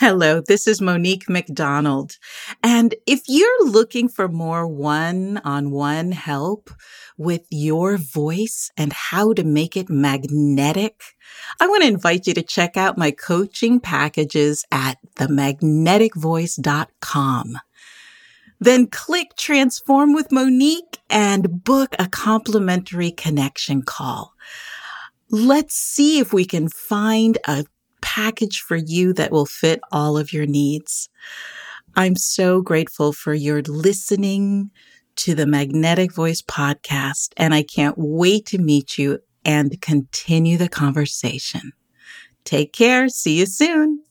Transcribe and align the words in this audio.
Hello, 0.00 0.40
this 0.40 0.66
is 0.66 0.80
Monique 0.80 1.28
McDonald. 1.28 2.16
And 2.62 2.94
if 3.06 3.20
you're 3.28 3.66
looking 3.66 4.08
for 4.08 4.28
more 4.28 4.66
one 4.66 5.42
on 5.44 5.72
one 5.72 6.12
help 6.12 6.70
with 7.18 7.44
your 7.50 7.98
voice 7.98 8.70
and 8.78 8.94
how 8.94 9.34
to 9.34 9.44
make 9.44 9.76
it 9.76 9.90
magnetic, 9.90 11.02
I 11.60 11.66
want 11.66 11.82
to 11.82 11.88
invite 11.88 12.26
you 12.26 12.32
to 12.32 12.42
check 12.42 12.78
out 12.78 12.96
my 12.96 13.10
coaching 13.10 13.78
packages 13.78 14.64
at 14.72 14.96
themagneticvoice.com. 15.16 17.58
Then 18.58 18.86
click 18.86 19.36
transform 19.36 20.14
with 20.14 20.32
Monique 20.32 20.96
and 21.10 21.62
book 21.62 21.94
a 21.98 22.08
complimentary 22.08 23.10
connection 23.10 23.82
call. 23.82 24.32
Let's 25.28 25.74
see 25.74 26.20
if 26.20 26.32
we 26.32 26.46
can 26.46 26.70
find 26.70 27.36
a 27.46 27.66
package 28.14 28.60
for 28.60 28.76
you 28.76 29.12
that 29.12 29.30
will 29.30 29.46
fit 29.46 29.80
all 29.92 30.18
of 30.18 30.32
your 30.32 30.46
needs. 30.46 31.08
I'm 31.94 32.16
so 32.16 32.60
grateful 32.60 33.12
for 33.12 33.34
your 33.34 33.62
listening 33.62 34.70
to 35.16 35.36
the 35.36 35.46
Magnetic 35.46 36.12
Voice 36.12 36.42
podcast, 36.42 37.28
and 37.36 37.54
I 37.54 37.62
can't 37.62 37.94
wait 37.96 38.46
to 38.46 38.58
meet 38.58 38.98
you 38.98 39.20
and 39.44 39.80
continue 39.80 40.56
the 40.56 40.68
conversation. 40.68 41.72
Take 42.44 42.72
care. 42.72 43.08
See 43.08 43.38
you 43.38 43.46
soon. 43.46 44.02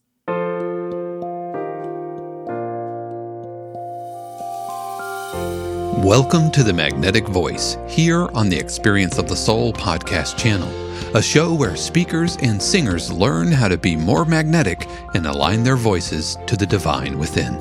Welcome 6.03 6.49
to 6.52 6.63
the 6.63 6.71
Magnetic 6.71 7.27
Voice 7.27 7.77
here 7.88 8.30
on 8.30 8.48
the 8.48 8.58
Experience 8.58 9.17
of 9.17 9.27
the 9.27 9.35
Soul 9.35 9.73
podcast 9.73 10.38
channel 10.38 10.70
a 11.16 11.22
show 11.22 11.53
where 11.53 11.75
speakers 11.75 12.38
and 12.38 12.62
singers 12.62 13.12
learn 13.12 13.52
how 13.52 13.67
to 13.67 13.77
be 13.77 13.95
more 13.95 14.25
magnetic 14.25 14.88
and 15.13 15.25
align 15.25 15.63
their 15.63 15.75
voices 15.75 16.38
to 16.48 16.55
the 16.55 16.66
divine 16.66 17.17
within. 17.17 17.53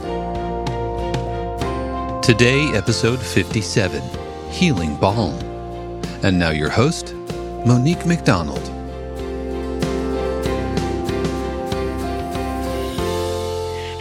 Today, 2.20 2.70
episode 2.74 3.20
57 3.20 4.02
Healing 4.50 4.96
Balm. 4.96 5.34
And 6.22 6.38
now, 6.38 6.50
your 6.50 6.70
host, 6.70 7.14
Monique 7.66 8.06
McDonald. 8.06 8.77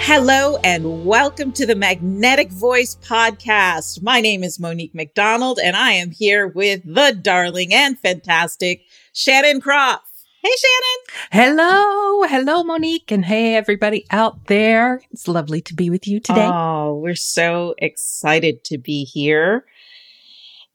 Hello 0.09 0.55
and 0.63 1.05
welcome 1.05 1.51
to 1.51 1.65
the 1.65 1.75
Magnetic 1.75 2.49
Voice 2.49 2.95
podcast. 2.95 4.01
My 4.01 4.21
name 4.21 4.41
is 4.41 4.57
Monique 4.57 4.95
McDonald 4.95 5.59
and 5.61 5.75
I 5.75 5.91
am 5.91 6.11
here 6.11 6.47
with 6.47 6.81
the 6.85 7.11
darling 7.21 7.73
and 7.73 7.99
fantastic 7.99 8.83
Shannon 9.11 9.59
Kropf. 9.59 9.99
Hey, 10.41 10.51
Shannon. 10.63 11.57
Hello. 11.57 12.23
Hello, 12.23 12.63
Monique. 12.63 13.11
And 13.11 13.25
hey, 13.25 13.55
everybody 13.55 14.05
out 14.09 14.45
there. 14.45 15.01
It's 15.11 15.27
lovely 15.27 15.59
to 15.63 15.73
be 15.73 15.89
with 15.89 16.07
you 16.07 16.21
today. 16.21 16.49
Oh, 16.49 16.97
we're 17.03 17.13
so 17.13 17.75
excited 17.77 18.63
to 18.63 18.77
be 18.77 19.03
here. 19.03 19.65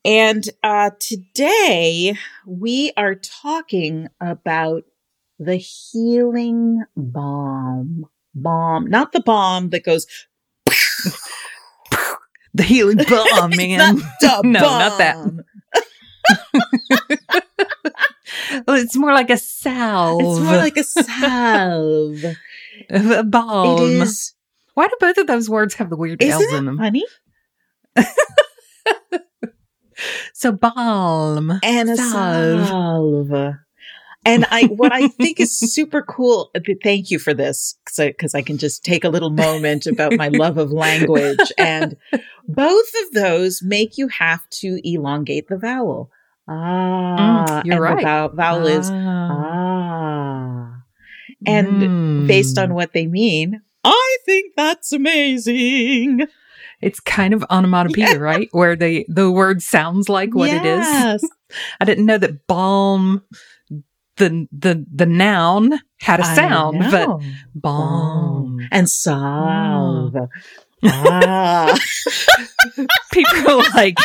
And 0.05 0.47
uh, 0.61 0.91
today 0.99 2.19
we 2.45 2.93
are 2.95 3.15
talking 3.15 4.09
about 4.21 4.83
the 5.39 5.55
healing 5.55 6.83
balm. 6.95 8.05
Bomb, 8.35 8.87
not 8.89 9.11
the 9.11 9.21
bomb 9.21 9.69
that 9.69 9.83
goes. 9.83 10.07
the 12.53 12.63
healing 12.63 12.97
balm, 13.09 13.51
man. 13.55 13.97
no, 14.21 14.41
bomb. 14.41 14.51
not 14.51 14.97
that. 14.97 15.17
well, 18.67 18.77
it's 18.77 18.95
more 18.95 19.13
like 19.13 19.29
a 19.29 19.37
salve. 19.37 20.21
It's 20.21 20.39
more 20.39 20.57
like 20.57 20.77
a 20.77 20.83
salve. 20.83 22.23
a 22.89 23.23
balm. 23.23 23.81
It 23.81 24.01
is. 24.01 24.33
Why 24.73 24.87
do 24.87 24.95
both 24.99 25.17
of 25.17 25.27
those 25.27 25.49
words 25.49 25.75
have 25.75 25.91
the 25.91 25.97
weird 25.97 26.23
L's 26.23 26.51
in 26.53 26.65
them? 26.65 26.79
Honey. 26.79 27.05
so 30.33 30.51
balm 30.51 31.59
and 31.61 31.89
a 31.89 31.97
salve. 31.97 33.55
And 34.25 34.45
I, 34.49 34.65
what 34.65 34.91
I 34.91 35.07
think 35.19 35.39
is 35.39 35.57
super 35.57 36.01
cool. 36.01 36.51
Uh, 36.55 36.59
thank 36.83 37.11
you 37.11 37.19
for 37.19 37.33
this, 37.33 37.77
because 37.85 38.33
I, 38.35 38.37
I, 38.37 38.41
can 38.41 38.57
just 38.57 38.83
take 38.83 39.03
a 39.03 39.09
little 39.09 39.29
moment 39.29 39.85
about 39.85 40.13
my 40.13 40.27
love 40.33 40.57
of 40.57 40.71
language. 40.71 41.51
And 41.57 41.97
both 42.47 42.91
of 43.03 43.13
those 43.13 43.61
make 43.61 43.97
you 43.97 44.07
have 44.07 44.47
to 44.49 44.79
elongate 44.83 45.47
the 45.47 45.57
vowel. 45.57 46.09
Ah, 46.47 47.45
mm, 47.47 47.65
you're 47.65 47.81
right. 47.81 47.97
The 47.97 48.35
vowel, 48.35 48.67
is 48.67 48.89
ah. 48.91 49.29
ah. 49.31 50.83
And 51.45 51.67
mm. 51.67 52.27
based 52.27 52.57
on 52.57 52.73
what 52.73 52.93
they 52.93 53.07
mean, 53.07 53.61
I 53.83 54.17
think 54.25 54.53
that's 54.55 54.91
amazing. 54.91 56.27
It's 56.81 56.99
kind 56.99 57.33
of 57.33 57.45
onomatopoeia, 57.49 58.13
yeah. 58.13 58.17
right? 58.17 58.49
Where 58.51 58.75
the 58.75 59.05
the 59.07 59.31
word 59.31 59.61
sounds 59.61 60.09
like 60.09 60.35
what 60.35 60.49
yes. 60.49 61.23
it 61.23 61.23
is. 61.23 61.31
I 61.79 61.85
didn't 61.85 62.05
know 62.05 62.17
that 62.17 62.45
balm 62.47 63.23
the 64.17 64.47
the 64.51 64.85
the 64.93 65.05
noun 65.05 65.79
had 65.99 66.19
a 66.19 66.23
sound, 66.23 66.79
but 66.91 67.19
balm 67.55 68.67
and 68.71 68.89
salve. 68.89 70.15
Ah. 70.85 71.77
people 73.13 73.61
are 73.61 73.69
like, 73.75 73.97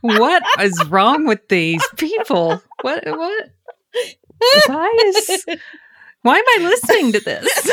what 0.00 0.42
is 0.60 0.84
wrong 0.88 1.26
with 1.26 1.48
these 1.48 1.82
people? 1.96 2.62
What, 2.82 3.04
what? 3.06 3.50
Why 4.66 4.98
is, 5.06 5.44
why 6.22 6.36
am 6.38 6.44
I 6.48 6.58
listening 6.68 7.12
to 7.12 7.20
this? 7.20 7.70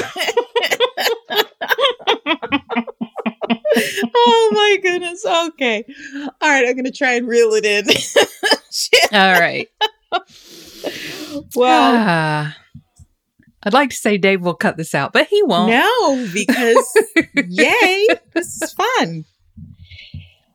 oh 4.16 4.50
my 4.54 4.78
goodness. 4.82 5.26
Okay. 5.26 5.86
All 6.42 6.50
right. 6.50 6.68
I'm 6.68 6.74
going 6.74 6.86
to 6.86 6.92
try 6.92 7.14
and 7.14 7.28
reel 7.28 7.52
it 7.54 7.66
in. 7.66 7.86
All 9.18 9.40
right. 9.40 9.68
Well, 11.56 11.94
ah. 11.96 12.58
I'd 13.62 13.74
like 13.74 13.92
to 13.92 13.96
say 13.96 14.18
Dave 14.18 14.42
will 14.42 14.56
cut 14.56 14.78
this 14.78 14.96
out, 14.96 15.14
but 15.14 15.28
he 15.28 15.44
won't. 15.44 15.72
No, 15.72 16.28
because 16.34 16.98
yay, 17.36 18.08
this 18.34 18.62
is 18.62 18.74
fun. 18.74 19.26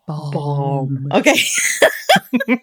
Bomb. 0.07 1.09
Okay. 1.13 1.39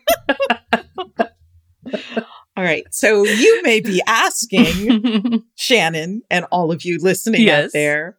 all 2.57 2.63
right. 2.63 2.85
So 2.91 3.23
you 3.23 3.61
may 3.63 3.79
be 3.81 4.01
asking, 4.07 5.43
Shannon, 5.55 6.23
and 6.29 6.45
all 6.51 6.71
of 6.71 6.83
you 6.83 6.97
listening 6.99 7.43
yes. 7.43 7.65
out 7.65 7.71
there, 7.73 8.17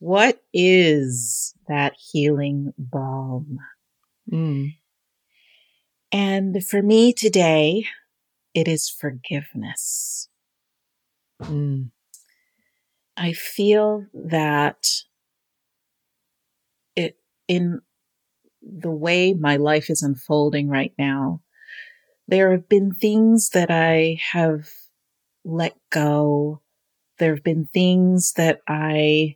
what 0.00 0.42
is 0.52 1.54
that 1.68 1.94
healing 2.12 2.74
balm? 2.76 3.58
Mm. 4.30 4.74
And 6.14 6.64
for 6.64 6.80
me 6.80 7.12
today, 7.12 7.86
it 8.54 8.68
is 8.68 8.88
forgiveness. 8.88 10.28
Mm. 11.42 11.90
I 13.16 13.32
feel 13.32 14.06
that 14.14 14.86
it, 16.94 17.16
in 17.48 17.80
the 18.62 18.92
way 18.92 19.34
my 19.34 19.56
life 19.56 19.90
is 19.90 20.02
unfolding 20.04 20.68
right 20.68 20.92
now, 20.96 21.40
there 22.28 22.52
have 22.52 22.68
been 22.68 22.94
things 22.94 23.48
that 23.48 23.72
I 23.72 24.20
have 24.30 24.68
let 25.44 25.76
go. 25.90 26.60
There 27.18 27.34
have 27.34 27.42
been 27.42 27.68
things 27.74 28.34
that 28.36 28.60
I 28.68 29.34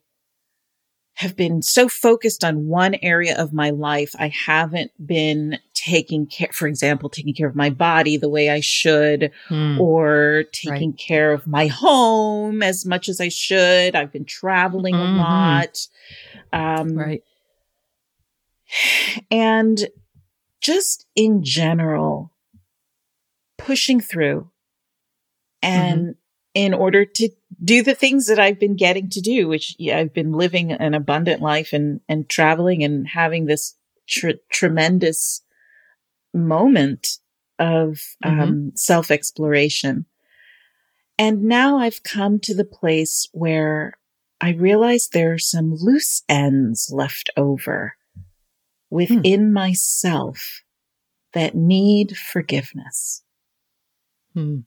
have 1.15 1.35
been 1.35 1.61
so 1.61 1.89
focused 1.89 2.45
on 2.45 2.69
one 2.69 2.95
area 3.03 3.37
of 3.37 3.53
my 3.53 3.71
life. 3.71 4.15
I 4.17 4.29
haven't 4.29 4.93
been 5.05 5.59
taking 5.79 6.27
care, 6.27 6.51
for 6.53 6.67
example, 6.67 7.09
taking 7.09 7.35
care 7.35 7.47
of 7.47 7.55
my 7.55 7.71
body 7.71 8.17
the 8.17 8.29
way 8.29 8.51
I 8.51 8.61
should 8.61 9.31
hmm. 9.47 9.81
or 9.81 10.45
taking 10.53 10.91
right. 10.91 10.99
care 10.99 11.33
of 11.33 11.47
my 11.47 11.69
home 11.69 12.63
as 12.63 12.85
much 12.85 13.09
as 13.09 13.21
I 13.21 13.29
should. 13.29 13.95
I've 13.95 14.13
been 14.13 14.25
traveling 14.25 14.95
mm-hmm. 14.95 15.15
a 15.15 15.23
lot. 15.23 15.79
Um, 16.53 16.99
right. 16.99 17.23
And 19.31 19.89
just 20.61 21.07
in 21.15 21.45
general, 21.45 22.33
pushing 23.57 24.01
through 24.01 24.51
and 25.63 26.01
mm-hmm 26.01 26.11
in 26.55 26.75
order 26.75 27.05
to 27.05 27.29
do 27.63 27.85
the 27.85 27.95
things 27.95 28.27
that 28.27 28.41
I've 28.41 28.59
been 28.59 28.75
getting 28.75 29.09
to 29.11 29.21
do, 29.21 29.47
which 29.47 29.77
yeah, 29.79 29.99
I've 29.99 30.13
been 30.13 30.33
living 30.33 30.73
an 30.73 30.93
abundant 30.93 31.41
life 31.41 31.73
and, 31.73 32.01
and 32.09 32.29
traveling 32.29 32.83
and 32.83 33.07
having 33.07 33.47
this 33.47 33.77
tr- 34.09 34.41
tremendous 34.51 35.43
moment 36.35 37.19
of 37.59 38.01
mm-hmm. 38.25 38.41
um, 38.41 38.73
self 38.75 39.11
exploration. 39.11 40.07
And 41.19 41.45
now 41.45 41.79
I've 41.79 42.03
come 42.03 42.39
to 42.41 42.55
the 42.55 42.65
place 42.65 43.29
where 43.33 43.95
I 44.41 44.53
realize 44.53 45.09
there 45.09 45.33
are 45.33 45.39
some 45.39 45.75
loose 45.75 46.23
ends 46.29 46.91
left 46.93 47.29
over 47.37 47.97
within 48.89 49.47
hmm. 49.47 49.53
myself 49.53 50.63
that 51.33 51.57
need 51.57 52.17
forgiveness. 52.17 53.25
Hmm 54.35 54.61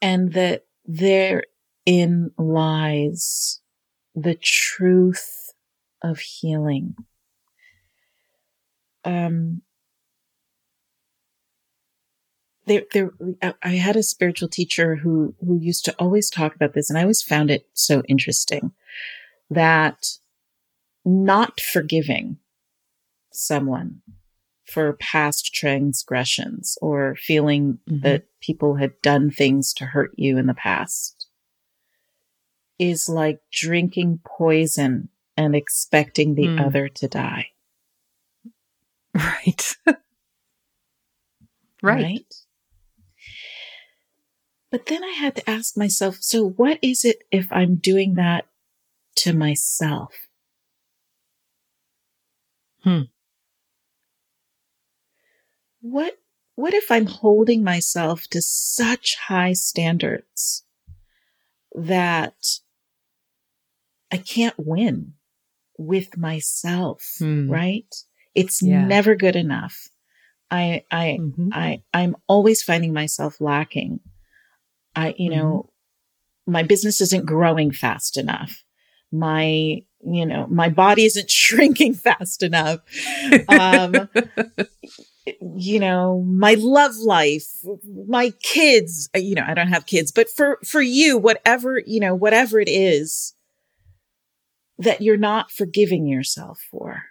and 0.00 0.32
that 0.32 0.64
there 0.84 1.42
in 1.86 2.30
lies 2.38 3.60
the 4.14 4.34
truth 4.34 5.52
of 6.02 6.18
healing. 6.18 6.94
Um, 9.04 9.62
there, 12.66 12.82
there, 12.92 13.10
I 13.62 13.70
had 13.70 13.96
a 13.96 14.02
spiritual 14.02 14.48
teacher 14.48 14.96
who, 14.96 15.34
who 15.40 15.58
used 15.58 15.84
to 15.86 15.94
always 15.94 16.30
talk 16.30 16.54
about 16.54 16.74
this 16.74 16.88
and 16.88 16.98
I 16.98 17.02
always 17.02 17.22
found 17.22 17.50
it 17.50 17.66
so 17.72 18.02
interesting 18.08 18.72
that 19.48 20.06
not 21.04 21.60
forgiving 21.60 22.38
someone 23.32 24.02
for 24.64 24.92
past 24.94 25.52
transgressions 25.52 26.78
or 26.80 27.16
feeling 27.16 27.78
mm-hmm. 27.88 28.02
that 28.02 28.26
people 28.40 28.76
had 28.76 28.92
done 29.02 29.30
things 29.30 29.72
to 29.74 29.86
hurt 29.86 30.12
you 30.16 30.38
in 30.38 30.46
the 30.46 30.54
past 30.54 31.26
is 32.78 33.08
like 33.08 33.40
drinking 33.52 34.20
poison 34.24 35.08
and 35.36 35.54
expecting 35.54 36.34
the 36.34 36.46
mm. 36.46 36.64
other 36.64 36.88
to 36.88 37.08
die. 37.08 37.48
Right. 39.16 39.76
right. 41.82 42.02
right. 42.02 42.34
But 44.70 44.86
then 44.86 45.02
I 45.02 45.12
had 45.12 45.34
to 45.36 45.50
ask 45.50 45.76
myself, 45.76 46.18
so 46.20 46.50
what 46.50 46.78
is 46.82 47.04
it 47.04 47.22
if 47.30 47.50
I'm 47.50 47.76
doing 47.76 48.14
that 48.14 48.46
to 49.16 49.32
myself? 49.32 50.14
Hmm. 52.84 53.02
What, 55.80 56.18
what 56.54 56.74
if 56.74 56.90
I'm 56.90 57.06
holding 57.06 57.64
myself 57.64 58.28
to 58.30 58.40
such 58.40 59.16
high 59.26 59.54
standards 59.54 60.64
that 61.74 62.36
I 64.12 64.18
can't 64.18 64.54
win 64.58 65.14
with 65.78 66.16
myself, 66.16 67.16
hmm. 67.18 67.50
right? 67.50 67.92
It's 68.34 68.62
yeah. 68.62 68.84
never 68.84 69.14
good 69.14 69.36
enough. 69.36 69.88
I, 70.50 70.84
I, 70.90 71.18
mm-hmm. 71.20 71.48
I, 71.52 71.82
I'm 71.94 72.16
always 72.26 72.62
finding 72.62 72.92
myself 72.92 73.40
lacking. 73.40 74.00
I, 74.96 75.14
you 75.16 75.30
mm-hmm. 75.30 75.38
know, 75.38 75.70
my 76.46 76.62
business 76.62 77.00
isn't 77.00 77.26
growing 77.26 77.70
fast 77.70 78.16
enough. 78.16 78.64
My, 79.12 79.82
you 80.04 80.26
know, 80.26 80.46
my 80.48 80.68
body 80.68 81.04
isn't 81.04 81.30
shrinking 81.30 81.94
fast 81.94 82.42
enough. 82.42 82.80
Um, 83.48 84.08
you 85.56 85.78
know, 85.78 86.22
my 86.22 86.56
love 86.58 86.96
life, 86.96 87.46
my 88.06 88.32
kids, 88.42 89.08
you 89.14 89.34
know, 89.34 89.44
I 89.46 89.54
don't 89.54 89.68
have 89.68 89.86
kids, 89.86 90.10
but 90.10 90.28
for, 90.28 90.58
for 90.66 90.80
you, 90.80 91.18
whatever, 91.18 91.80
you 91.84 92.00
know, 92.00 92.14
whatever 92.14 92.58
it 92.58 92.68
is 92.68 93.34
that 94.78 95.02
you're 95.02 95.16
not 95.16 95.52
forgiving 95.52 96.06
yourself 96.06 96.60
for. 96.70 97.04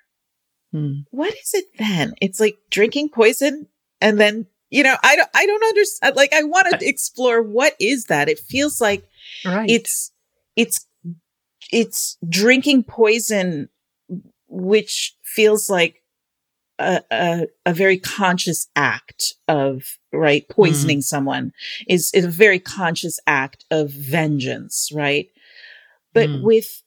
Hmm. 0.72 1.02
What 1.12 1.34
is 1.34 1.52
it 1.54 1.66
then? 1.78 2.14
It's 2.22 2.40
like 2.40 2.58
drinking 2.70 3.10
poison 3.10 3.68
and 4.02 4.20
then 4.20 4.48
you 4.70 4.84
know, 4.84 4.96
I 5.04 5.16
don't, 5.16 5.30
I 5.34 5.46
don't 5.46 5.64
understand. 5.64 6.16
Like, 6.16 6.34
I 6.34 6.44
want 6.44 6.68
to 6.70 6.88
explore 6.88 7.42
what 7.42 7.76
is 7.80 8.06
that? 8.06 8.30
It 8.30 8.40
feels 8.40 8.80
like 8.80 9.08
right. 9.46 9.70
it's, 9.70 10.12
it's, 10.56 10.86
it's 11.72 12.18
drinking 12.28 12.84
poison, 12.84 13.70
which 14.48 15.16
feels 15.24 15.70
like 15.70 16.04
a, 16.78 17.02
a, 17.12 17.48
a 17.66 17.74
very 17.74 17.98
conscious 17.98 18.68
act 18.76 19.34
of, 19.48 19.84
right? 20.14 20.48
Poisoning 20.50 21.00
mm. 21.00 21.04
someone 21.04 21.52
is, 21.88 22.12
is 22.14 22.26
a 22.26 22.30
very 22.30 22.60
conscious 22.60 23.20
act 23.26 23.66
of 23.72 23.90
vengeance, 23.90 24.92
right? 24.94 25.30
But 26.14 26.30
mm. 26.30 26.44
with 26.44 26.84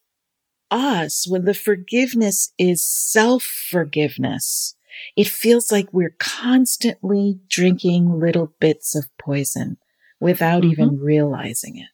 us, 0.73 1.29
when 1.29 1.45
the 1.45 1.55
forgiveness 1.55 2.53
is 2.59 2.83
self 2.85 3.45
forgiveness, 3.45 4.75
it 5.17 5.29
feels 5.29 5.71
like 5.71 5.93
we're 5.93 6.17
constantly 6.19 7.39
drinking 7.49 8.19
little 8.19 8.55
bits 8.59 8.97
of 8.97 9.07
poison 9.19 9.77
without 10.19 10.63
mm-hmm. 10.63 10.73
even 10.73 10.99
realizing 10.99 11.77
it. 11.77 11.89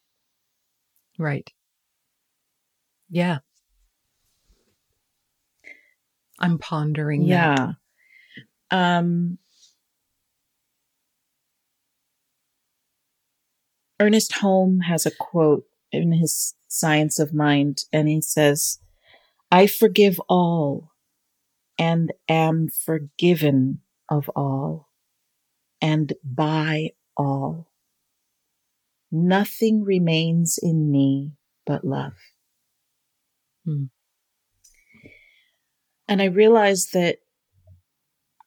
Right. 1.19 1.51
Yeah. 3.11 3.39
I'm 6.39 6.59
pondering 6.59 7.23
yeah. 7.23 7.73
That. 8.71 8.77
Um 8.77 9.39
Ernest 14.01 14.35
Holmes 14.35 14.85
has 14.87 15.07
a 15.07 15.11
quote 15.11 15.65
in 15.91 16.13
his 16.13 16.55
Science 16.69 17.19
of 17.19 17.35
Mind 17.35 17.85
and 17.93 18.09
he 18.09 18.21
says, 18.21 18.79
I 19.51 19.67
forgive 19.67 20.21
all 20.29 20.93
and 21.79 22.13
am 22.29 22.69
forgiven 22.69 23.81
of 24.11 24.29
all 24.37 24.89
and 25.81 26.13
by 26.23 26.91
all. 27.17 27.73
Nothing 29.11 29.85
remains 29.85 30.59
in 30.61 30.91
me 30.91 31.33
but 31.67 31.85
love. 31.85 32.13
Hmm. 33.65 33.85
And 36.07 36.23
I 36.23 36.27
realized 36.27 36.93
that 36.93 37.19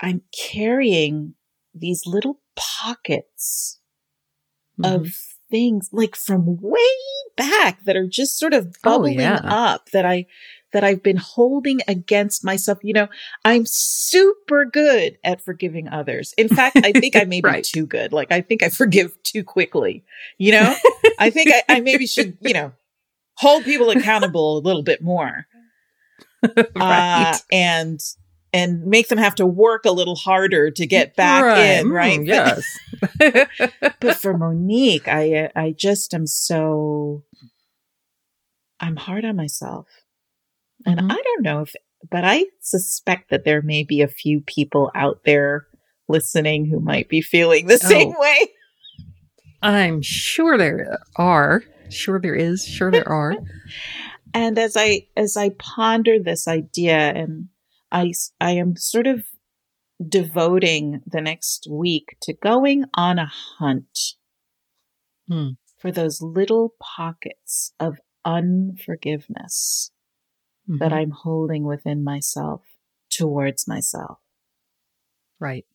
I'm 0.02 0.22
carrying 0.32 1.36
these 1.74 2.04
little 2.06 2.42
pockets 2.56 3.80
mm-hmm. 4.80 5.04
of 5.04 5.16
things 5.52 5.90
like 5.92 6.16
from 6.16 6.58
way 6.62 6.80
back 7.38 7.84
that 7.84 7.96
are 7.96 8.08
just 8.08 8.40
sort 8.40 8.54
of 8.54 8.68
oh, 8.68 8.72
bubbling 8.82 9.20
oh, 9.20 9.24
yeah. 9.24 9.42
up 9.44 9.92
that 9.92 10.06
I 10.06 10.26
that 10.74 10.84
I've 10.84 11.04
been 11.04 11.18
holding 11.18 11.82
against 11.88 12.44
myself. 12.44 12.80
You 12.82 12.94
know, 12.94 13.08
I'm 13.44 13.66
super 13.66 14.66
good 14.66 15.18
at 15.24 15.42
forgiving 15.42 15.88
others. 15.90 16.34
In 16.38 16.48
fact, 16.48 16.78
I 16.78 16.92
think 16.92 17.16
I 17.16 17.26
may 17.26 17.42
be 17.42 17.50
right. 17.50 17.64
too 17.64 17.86
good. 17.86 18.14
Like, 18.14 18.32
I 18.32 18.42
think 18.42 18.64
I 18.64 18.70
forgive 18.70 19.22
too 19.24 19.44
quickly. 19.44 20.04
You 20.38 20.54
know, 20.54 20.76
I 21.20 21.30
think 21.30 21.52
I, 21.52 21.78
I 21.78 21.80
maybe 21.82 22.08
should, 22.08 22.38
you 22.42 22.54
know, 22.54 22.72
hold 23.36 23.66
people 23.66 23.90
accountable 23.90 24.58
a 24.58 24.62
little 24.62 24.84
bit 24.84 25.02
more. 25.02 25.46
right. 26.76 27.34
Uh, 27.34 27.38
and, 27.52 28.00
and 28.54 28.86
make 28.86 29.08
them 29.08 29.18
have 29.18 29.36
to 29.36 29.46
work 29.46 29.86
a 29.86 29.92
little 29.92 30.16
harder 30.16 30.72
to 30.72 30.86
get 30.86 31.16
back 31.16 31.44
right. 31.44 31.60
in, 31.60 31.90
right? 31.90 32.20
Mm, 32.20 32.28
yes. 32.28 32.80
but 34.00 34.18
for 34.18 34.38
Monique, 34.38 35.08
I, 35.08 35.50
I 35.56 35.72
just 35.72 36.14
am 36.14 36.28
so, 36.28 37.24
I'm 38.80 38.98
hard 38.98 39.24
on 39.24 39.38
myself. 39.38 39.88
And 40.86 41.00
mm-hmm. 41.00 41.12
I 41.12 41.22
don't 41.24 41.44
know 41.44 41.62
if, 41.62 41.74
but 42.10 42.26
I 42.26 42.46
suspect 42.60 43.30
that 43.30 43.46
there 43.46 43.62
may 43.62 43.84
be 43.84 44.02
a 44.02 44.08
few 44.08 44.42
people 44.42 44.92
out 44.96 45.22
there 45.26 45.68
listening 46.10 46.66
who 46.66 46.80
might 46.80 47.08
be 47.08 47.22
feeling 47.22 47.68
the 47.68 47.76
oh. 47.76 47.88
same 47.88 48.14
way. 48.18 48.48
I'm 49.62 50.02
sure 50.02 50.58
there 50.58 51.00
are. 51.16 51.64
Sure 51.90 52.20
there 52.20 52.36
is. 52.36 52.66
Sure 52.66 52.92
there 52.92 53.08
are. 53.08 53.36
and 54.34 54.58
as 54.58 54.76
I, 54.76 55.08
as 55.16 55.38
I 55.38 55.50
ponder 55.58 56.20
this 56.20 56.48
idea 56.48 56.98
and 56.98 57.48
I, 57.92 58.14
I 58.40 58.52
am 58.52 58.76
sort 58.76 59.08
of 59.08 59.26
devoting 60.06 61.02
the 61.06 61.22
next 61.22 61.68
week 61.70 62.18
to 62.22 62.34
going 62.34 62.86
on 62.94 63.20
a 63.20 63.32
hunt 63.60 64.16
hmm. 65.28 65.50
for 65.78 65.92
those 65.92 66.22
little 66.22 66.74
pockets 66.80 67.74
of 67.80 67.98
unforgiveness 68.26 69.92
mm-hmm. 70.70 70.78
that 70.80 70.94
I'm 70.94 71.12
holding 71.12 71.64
within 71.64 72.04
myself 72.04 72.62
towards 73.10 73.68
myself. 73.68 74.20
Right. 75.40 75.66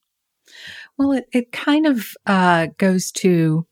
Well, 0.97 1.13
it, 1.13 1.27
it 1.33 1.53
kind 1.53 1.87
of 1.87 2.07
uh, 2.25 2.69
goes 2.79 3.11
to 3.13 3.67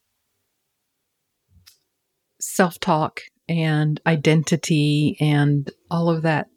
self 2.40 2.78
talk 2.80 3.22
and 3.48 4.00
identity 4.06 5.16
and 5.20 5.70
all 5.90 6.08
of 6.08 6.22
that 6.22 6.48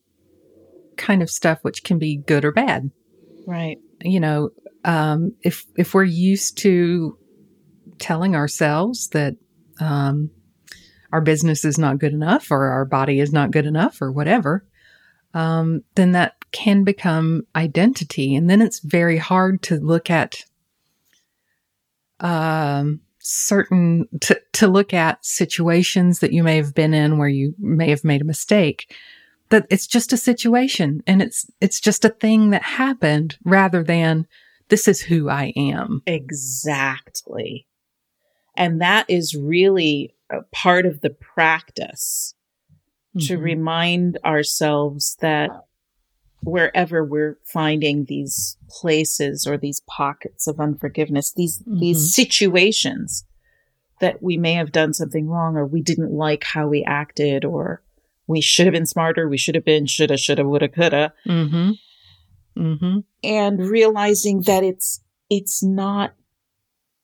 kind 0.98 1.22
of 1.22 1.30
stuff, 1.30 1.60
which 1.62 1.84
can 1.84 2.00
be 2.00 2.18
good 2.18 2.46
or 2.46 2.52
bad. 2.52 2.92
Right. 3.46 3.78
You 4.02 4.20
know, 4.20 4.50
um, 4.84 5.34
if 5.42 5.66
if 5.78 5.94
we're 5.94 6.04
used 6.04 6.58
to 6.60 7.18
telling 8.00 8.36
ourselves 8.36 9.10
that 9.10 9.36
um, 9.80 10.30
our 11.12 11.22
business 11.22 11.66
is 11.66 11.78
not 11.78 12.00
good 12.00 12.14
enough 12.14 12.52
or 12.52 12.68
our 12.68 12.86
body 12.86 13.20
is 13.20 13.32
not 13.32 13.52
good 13.52 13.66
enough 13.66 14.02
or 14.02 14.12
whatever, 14.12 14.66
um, 15.34 15.82
then 15.96 16.14
that 16.14 16.34
can 16.52 16.84
become 16.84 17.44
identity. 17.56 18.36
And 18.36 18.50
then 18.50 18.62
it's 18.62 18.80
very 18.80 19.18
hard 19.18 19.62
to 19.64 19.76
look 19.76 20.10
at 20.10 20.44
um, 22.20 23.02
certain, 23.20 24.08
to, 24.22 24.40
to 24.54 24.68
look 24.68 24.94
at 24.94 25.24
situations 25.26 26.20
that 26.20 26.34
you 26.34 26.44
may 26.44 26.56
have 26.56 26.74
been 26.74 26.94
in 26.94 27.18
where 27.18 27.28
you 27.30 27.54
may 27.60 27.90
have 27.90 28.04
made 28.04 28.22
a 28.22 28.26
mistake. 28.26 28.96
That 29.50 29.66
it's 29.70 29.88
just 29.88 30.12
a 30.12 30.18
situation 30.18 31.04
and 31.08 31.22
it's, 31.22 31.50
it's 31.62 31.80
just 31.80 32.04
a 32.04 32.10
thing 32.10 32.50
that 32.50 32.64
happened 32.64 33.38
rather 33.46 33.84
than 33.84 34.28
this 34.70 34.88
is 34.88 35.02
who 35.02 35.30
I 35.30 35.54
am. 35.56 36.02
Exactly. 36.06 37.68
And 38.56 38.82
that 38.82 39.10
is 39.10 39.36
really 39.36 40.16
a 40.30 40.42
part 40.52 40.86
of 40.86 41.02
the 41.02 41.12
practice 41.12 42.36
mm-hmm. 43.16 43.26
to 43.28 43.38
remind 43.38 44.18
ourselves 44.26 45.16
that 45.22 45.50
wherever 46.42 47.04
we're 47.04 47.38
finding 47.46 48.06
these 48.06 48.58
places 48.70 49.48
or 49.48 49.58
these 49.58 49.82
pockets 49.88 50.48
of 50.48 50.60
unforgiveness, 50.60 51.34
these, 51.34 51.60
mm-hmm. 51.60 51.80
these 51.80 52.14
situations 52.14 53.26
that 54.00 54.22
we 54.22 54.38
may 54.38 54.54
have 54.54 54.72
done 54.72 54.94
something 54.94 55.28
wrong 55.28 55.56
or 55.56 55.66
we 55.66 55.82
didn't 55.82 56.12
like 56.12 56.44
how 56.44 56.68
we 56.68 56.84
acted 56.84 57.44
or 57.44 57.82
we 58.28 58.42
should 58.42 58.66
have 58.66 58.74
been 58.74 58.86
smarter. 58.86 59.28
We 59.28 59.38
should 59.38 59.56
have 59.56 59.66
been 59.66 59.86
shoulda, 59.86 60.18
shoulda, 60.18 60.46
woulda, 60.46 60.68
coulda. 60.68 61.14
Mm-hmm. 61.26 61.72
Mm-hmm. 62.58 63.00
And 63.24 63.60
realizing 63.70 64.42
that 64.42 64.64
it's, 64.64 65.02
it's 65.30 65.64
not, 65.64 66.14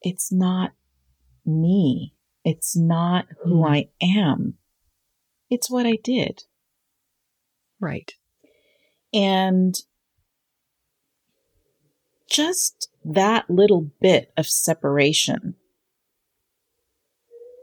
it's 0.01 0.31
not 0.31 0.71
me. 1.45 2.13
It's 2.43 2.75
not 2.75 3.25
who 3.43 3.61
mm. 3.61 3.69
I 3.69 3.89
am. 4.01 4.55
It's 5.49 5.69
what 5.71 5.85
I 5.85 5.97
did. 6.03 6.43
Right. 7.79 8.11
And 9.13 9.75
just 12.29 12.89
that 13.05 13.49
little 13.49 13.91
bit 14.01 14.33
of 14.35 14.47
separation 14.47 15.55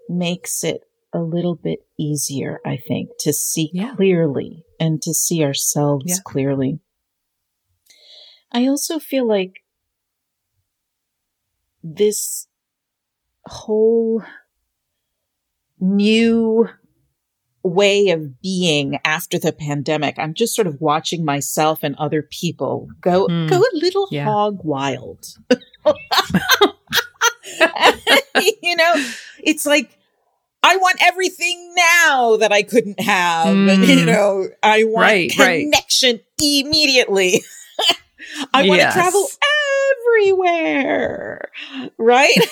makes 0.09 0.65
it 0.65 0.83
a 1.13 1.21
little 1.21 1.55
bit 1.55 1.81
easier, 1.99 2.61
I 2.65 2.77
think, 2.77 3.11
to 3.21 3.33
see 3.33 3.71
yeah. 3.73 3.95
clearly 3.95 4.65
and 4.79 5.03
to 5.03 5.13
see 5.13 5.43
ourselves 5.45 6.05
yeah. 6.07 6.17
clearly. 6.25 6.81
I 8.53 8.67
also 8.67 8.99
feel 8.99 9.27
like 9.27 9.63
this 11.83 12.47
whole 13.47 14.23
new 15.79 16.69
way 17.63 18.09
of 18.11 18.41
being 18.41 18.99
after 19.05 19.39
the 19.39 19.53
pandemic. 19.53 20.19
I'm 20.19 20.35
just 20.35 20.55
sort 20.55 20.67
of 20.67 20.81
watching 20.81 21.25
myself 21.25 21.81
and 21.83 21.95
other 21.97 22.23
people 22.23 22.89
go 23.01 23.27
mm. 23.27 23.49
go 23.49 23.59
a 23.59 23.75
little 23.77 24.09
yeah. 24.11 24.25
hog 24.25 24.61
wild. 24.65 25.27
you 28.63 28.77
know, 28.77 28.93
it's 29.39 29.67
like 29.67 29.99
I 30.63 30.77
want 30.77 30.99
everything 31.03 31.75
now 31.75 32.37
that 32.37 32.53
I 32.53 32.63
couldn't 32.63 33.01
have. 33.01 33.47
Mm. 33.47 33.73
And, 33.73 33.85
you 33.87 34.05
know, 34.05 34.49
I 34.63 34.85
want 34.85 35.07
right, 35.07 35.31
connection 35.31 36.17
right. 36.17 36.25
immediately. 36.41 37.43
I 38.55 38.69
want 38.69 38.81
to 38.81 38.91
travel 38.93 39.27
everywhere. 40.19 41.51
Right? 41.99 42.37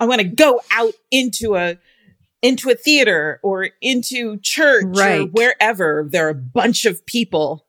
I 0.00 0.06
want 0.06 0.20
to 0.20 0.26
go 0.26 0.60
out 0.70 0.94
into 1.10 1.56
a 1.56 1.78
into 2.40 2.70
a 2.70 2.74
theater 2.74 3.38
or 3.42 3.70
into 3.80 4.38
church 4.38 4.96
right. 4.96 5.20
or 5.20 5.26
wherever 5.26 6.08
there 6.10 6.26
are 6.26 6.30
a 6.30 6.34
bunch 6.34 6.84
of 6.84 7.04
people. 7.06 7.66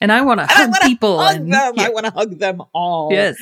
And 0.00 0.12
I 0.12 0.22
want 0.22 0.40
to 0.40 0.46
hug 0.46 0.72
people 0.82 1.18
hug 1.18 1.36
and 1.36 1.52
them. 1.52 1.74
Yeah. 1.76 1.86
I 1.86 1.88
want 1.90 2.06
to 2.06 2.12
hug 2.12 2.38
them 2.38 2.62
all. 2.72 3.10
Yes. 3.12 3.36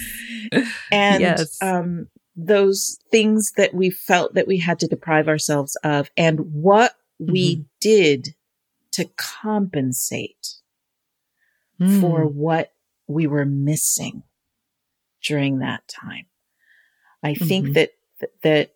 And 0.90 1.20
yes. 1.20 1.62
um 1.62 2.08
those 2.36 2.98
things 3.10 3.52
that 3.56 3.72
we 3.72 3.90
felt 3.90 4.34
that 4.34 4.46
we 4.46 4.58
had 4.58 4.78
to 4.80 4.86
deprive 4.86 5.26
ourselves 5.26 5.76
of 5.82 6.10
and 6.16 6.40
what 6.52 6.92
mm-hmm. 7.20 7.32
we 7.32 7.64
did 7.80 8.34
to 8.92 9.06
compensate 9.16 10.54
mm. 11.80 12.00
for 12.00 12.26
what 12.26 12.72
we 13.06 13.26
were 13.26 13.46
missing 13.46 14.22
during 15.22 15.58
that 15.58 15.86
time. 15.88 16.26
I 17.22 17.32
mm-hmm. 17.32 17.44
think 17.46 17.72
that, 17.74 17.90
that 18.42 18.74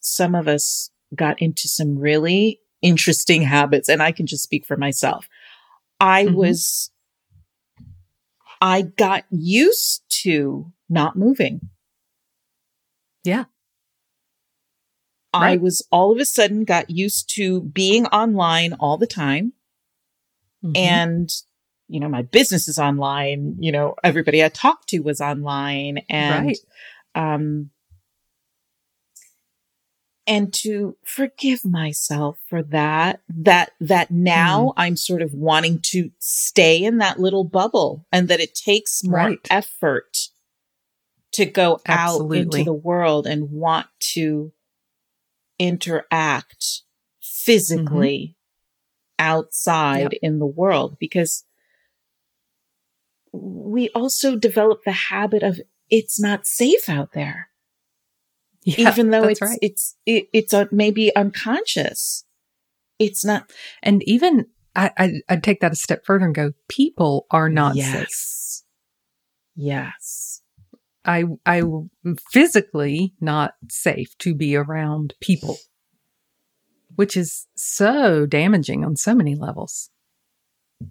some 0.00 0.34
of 0.34 0.48
us 0.48 0.90
got 1.14 1.40
into 1.40 1.68
some 1.68 1.98
really 1.98 2.60
interesting 2.80 3.42
habits 3.42 3.88
and 3.88 4.02
I 4.02 4.12
can 4.12 4.26
just 4.26 4.42
speak 4.42 4.66
for 4.66 4.76
myself. 4.76 5.28
I 6.00 6.24
mm-hmm. 6.24 6.34
was, 6.34 6.90
I 8.60 8.82
got 8.82 9.24
used 9.30 10.02
to 10.22 10.72
not 10.88 11.16
moving. 11.16 11.68
Yeah. 13.24 13.44
I 15.32 15.56
was 15.56 15.86
all 15.90 16.12
of 16.12 16.18
a 16.18 16.24
sudden 16.24 16.64
got 16.64 16.90
used 16.90 17.30
to 17.36 17.62
being 17.62 18.06
online 18.06 18.74
all 18.74 18.98
the 18.98 19.06
time. 19.06 19.54
Mm-hmm. 20.62 20.76
And, 20.76 21.32
you 21.88 22.00
know, 22.00 22.08
my 22.08 22.22
business 22.22 22.68
is 22.68 22.78
online. 22.78 23.56
You 23.58 23.72
know, 23.72 23.94
everybody 24.04 24.44
I 24.44 24.48
talked 24.48 24.88
to 24.90 25.00
was 25.00 25.20
online 25.20 25.98
and, 26.08 26.46
right. 26.46 26.58
um, 27.14 27.70
and 30.26 30.52
to 30.54 30.96
forgive 31.04 31.64
myself 31.64 32.38
for 32.46 32.62
that, 32.64 33.22
that, 33.28 33.72
that 33.80 34.10
now 34.10 34.66
mm. 34.66 34.72
I'm 34.76 34.96
sort 34.96 35.22
of 35.22 35.32
wanting 35.32 35.80
to 35.86 36.10
stay 36.18 36.84
in 36.84 36.98
that 36.98 37.18
little 37.18 37.42
bubble 37.42 38.06
and 38.12 38.28
that 38.28 38.38
it 38.38 38.54
takes 38.54 39.02
more 39.02 39.16
right. 39.16 39.48
effort 39.50 40.28
to 41.32 41.46
go 41.46 41.80
Absolutely. 41.86 42.38
out 42.38 42.44
into 42.44 42.64
the 42.64 42.72
world 42.72 43.26
and 43.26 43.50
want 43.50 43.86
to 44.00 44.52
interact 45.58 46.82
physically 47.20 48.36
mm-hmm. 49.20 49.30
outside 49.30 50.12
yep. 50.12 50.20
in 50.22 50.38
the 50.38 50.46
world 50.46 50.96
because 50.98 51.44
we 53.32 53.88
also 53.90 54.36
develop 54.36 54.80
the 54.84 54.92
habit 54.92 55.42
of 55.42 55.60
it's 55.90 56.20
not 56.20 56.46
safe 56.46 56.88
out 56.88 57.12
there. 57.12 57.48
Yeah, 58.64 58.90
even 58.90 59.10
though 59.10 59.24
it's, 59.24 59.40
right. 59.40 59.58
it's, 59.60 59.96
it, 60.06 60.28
it's 60.32 60.52
a, 60.52 60.68
maybe 60.70 61.14
unconscious. 61.16 62.24
It's 62.98 63.24
not. 63.24 63.50
And 63.82 64.02
even 64.04 64.46
I, 64.76 64.90
I, 64.96 65.12
I'd 65.28 65.42
take 65.42 65.60
that 65.60 65.72
a 65.72 65.76
step 65.76 66.04
further 66.04 66.26
and 66.26 66.34
go, 66.34 66.52
people 66.68 67.26
are 67.30 67.48
not 67.48 67.74
yes. 67.74 67.90
safe. 67.90 68.66
Yes. 69.56 70.42
I, 71.04 71.24
I 71.44 71.62
physically 72.32 73.14
not 73.20 73.54
safe 73.68 74.16
to 74.18 74.34
be 74.34 74.56
around 74.56 75.14
people, 75.20 75.56
which 76.94 77.16
is 77.16 77.46
so 77.54 78.26
damaging 78.26 78.84
on 78.84 78.96
so 78.96 79.14
many 79.14 79.34
levels. 79.34 79.90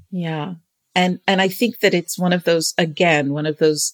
Yeah. 0.09 0.55
And, 0.95 1.19
and 1.27 1.41
I 1.41 1.47
think 1.47 1.79
that 1.79 1.93
it's 1.93 2.19
one 2.19 2.33
of 2.33 2.43
those, 2.43 2.73
again, 2.77 3.31
one 3.31 3.45
of 3.45 3.57
those 3.57 3.93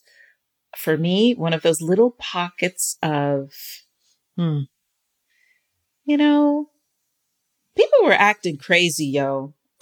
for 0.75 0.97
me, 0.97 1.33
one 1.33 1.53
of 1.53 1.61
those 1.61 1.81
little 1.81 2.11
pockets 2.11 2.97
of, 3.01 3.51
hmm. 4.35 4.61
you 6.05 6.17
know, 6.17 6.69
people 7.75 7.99
were 8.03 8.13
acting 8.13 8.57
crazy, 8.57 9.05
yo. 9.05 9.53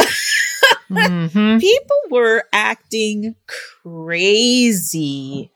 mm-hmm. 0.89 1.57
People 1.59 1.97
were 2.11 2.43
acting 2.51 3.35
crazy 3.81 5.51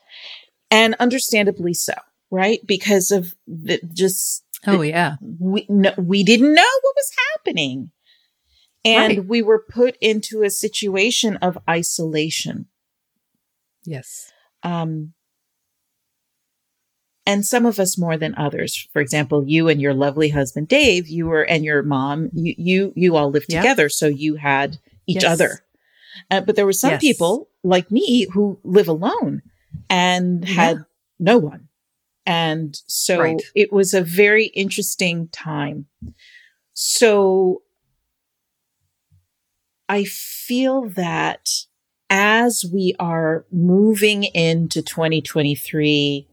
and 0.71 0.95
understandably 0.99 1.73
so, 1.73 1.93
right? 2.31 2.59
Because 2.65 3.11
of 3.11 3.35
the 3.47 3.79
just, 3.93 4.43
oh, 4.67 4.81
yeah. 4.81 5.15
We, 5.39 5.65
no, 5.69 5.93
we 5.97 6.23
didn't 6.23 6.53
know 6.53 6.61
what 6.81 6.95
was 6.95 7.11
happening. 7.35 7.91
And 8.85 9.17
right. 9.17 9.25
we 9.25 9.41
were 9.41 9.59
put 9.59 9.97
into 9.99 10.43
a 10.43 10.49
situation 10.49 11.35
of 11.37 11.57
isolation. 11.69 12.67
Yes. 13.83 14.31
Um, 14.63 15.13
and 17.25 17.45
some 17.45 17.65
of 17.65 17.79
us 17.79 17.97
more 17.97 18.17
than 18.17 18.33
others. 18.35 18.87
For 18.91 19.01
example, 19.01 19.43
you 19.47 19.67
and 19.69 19.79
your 19.79 19.93
lovely 19.93 20.29
husband 20.29 20.67
Dave, 20.67 21.07
you 21.07 21.27
were 21.27 21.43
and 21.43 21.63
your 21.63 21.83
mom, 21.83 22.29
you 22.33 22.55
you 22.57 22.93
you 22.95 23.15
all 23.15 23.29
lived 23.29 23.47
yeah. 23.49 23.61
together, 23.61 23.87
so 23.87 24.07
you 24.07 24.35
had 24.35 24.77
each 25.05 25.21
yes. 25.21 25.31
other. 25.31 25.63
Uh, 26.31 26.41
but 26.41 26.55
there 26.55 26.65
were 26.65 26.73
some 26.73 26.91
yes. 26.91 27.01
people 27.01 27.49
like 27.63 27.91
me 27.91 28.27
who 28.33 28.59
live 28.63 28.87
alone 28.87 29.43
and 29.89 30.47
yeah. 30.47 30.53
had 30.53 30.85
no 31.19 31.37
one. 31.37 31.67
And 32.25 32.79
so 32.85 33.19
right. 33.19 33.41
it 33.55 33.73
was 33.73 33.93
a 33.93 34.01
very 34.01 34.45
interesting 34.47 35.29
time. 35.29 35.87
So 36.73 37.63
I 39.89 40.03
feel 40.03 40.89
that 40.89 41.49
as 42.09 42.63
we 42.71 42.95
are 42.99 43.45
moving 43.51 44.23
into 44.23 44.81
2023, 44.83 46.27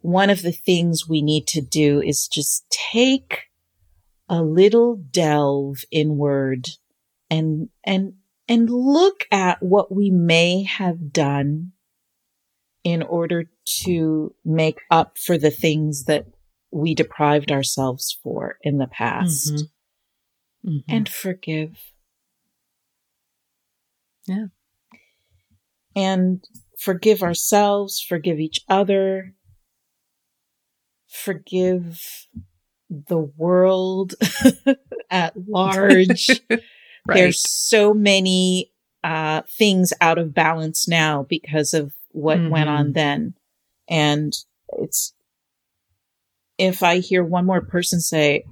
one 0.00 0.30
of 0.30 0.42
the 0.42 0.52
things 0.52 1.08
we 1.08 1.20
need 1.20 1.46
to 1.48 1.60
do 1.60 2.00
is 2.00 2.28
just 2.28 2.64
take 2.70 3.48
a 4.28 4.42
little 4.42 4.96
delve 4.96 5.84
inward 5.90 6.68
and, 7.28 7.68
and, 7.84 8.14
and 8.48 8.70
look 8.70 9.26
at 9.32 9.62
what 9.62 9.92
we 9.92 10.10
may 10.10 10.62
have 10.62 11.12
done 11.12 11.72
in 12.84 13.02
order 13.02 13.44
to 13.64 14.34
make 14.44 14.78
up 14.90 15.16
for 15.18 15.38
the 15.38 15.50
things 15.50 16.04
that 16.04 16.26
we 16.72 16.94
deprived 16.94 17.52
ourselves 17.52 18.18
for 18.22 18.56
in 18.62 18.78
the 18.78 18.86
past 18.86 19.52
mm-hmm. 19.52 20.70
Mm-hmm. 20.70 20.94
and 20.94 21.08
forgive. 21.08 21.76
Yeah. 24.26 24.46
And 25.94 26.42
forgive 26.78 27.22
ourselves, 27.22 28.00
forgive 28.00 28.40
each 28.40 28.60
other, 28.68 29.34
forgive 31.08 32.00
the 32.88 33.18
world 33.18 34.14
at 35.10 35.34
large. 35.36 36.28
right. 36.50 36.60
There's 37.06 37.42
so 37.48 37.92
many 37.92 38.72
uh, 39.04 39.42
things 39.58 39.92
out 40.00 40.18
of 40.18 40.34
balance 40.34 40.88
now 40.88 41.26
because 41.28 41.74
of 41.74 41.92
what 42.12 42.38
mm-hmm. 42.38 42.50
went 42.50 42.68
on 42.68 42.84
mm-hmm. 42.86 42.92
then. 42.92 43.34
And 43.88 44.32
it's, 44.78 45.14
if 46.58 46.82
I 46.82 46.98
hear 46.98 47.24
one 47.24 47.46
more 47.46 47.62
person 47.62 48.00
say, 48.00 48.44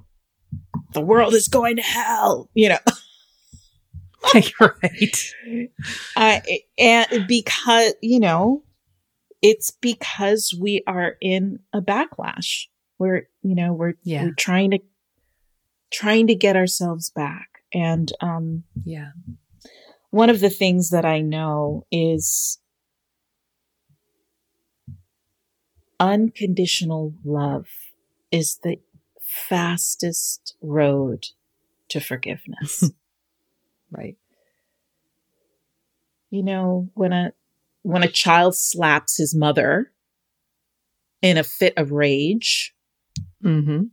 the 0.92 1.00
world 1.00 1.34
is 1.34 1.48
going 1.48 1.76
to 1.76 1.82
hell, 1.82 2.50
you 2.54 2.70
know. 2.70 2.78
right. 4.60 5.34
Uh, 6.16 6.40
and 6.78 7.26
because, 7.26 7.94
you 8.02 8.20
know, 8.20 8.64
it's 9.42 9.70
because 9.70 10.54
we 10.58 10.82
are 10.86 11.16
in 11.20 11.60
a 11.72 11.80
backlash. 11.80 12.66
We're, 12.98 13.28
you 13.42 13.54
know, 13.54 13.72
we're, 13.72 13.94
yeah. 14.02 14.24
we're 14.24 14.34
trying 14.34 14.72
to, 14.72 14.80
trying 15.92 16.26
to 16.26 16.34
get 16.34 16.56
ourselves 16.56 17.10
back. 17.10 17.48
And, 17.72 18.12
um, 18.20 18.64
yeah. 18.84 19.10
One 20.10 20.28
of 20.28 20.40
the 20.40 20.50
things 20.50 20.90
that 20.90 21.04
I 21.04 21.20
know 21.20 21.86
is 21.92 22.58
unconditional 26.00 27.14
love 27.24 27.66
is 28.32 28.58
the 28.62 28.78
fastest 29.20 30.56
road 30.62 31.26
to 31.90 32.00
forgiveness. 32.00 32.90
right. 33.92 34.16
You 36.30 36.42
know, 36.42 36.90
when 36.94 37.12
a 37.12 37.32
when 37.82 38.02
a 38.02 38.08
child 38.08 38.56
slaps 38.56 39.16
his 39.16 39.34
mother 39.34 39.92
in 41.22 41.38
a 41.38 41.44
fit 41.44 41.74
of 41.76 41.92
rage, 41.92 42.74
mm-hmm. 43.44 43.84